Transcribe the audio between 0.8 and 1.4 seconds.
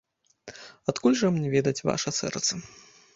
Адкуль жа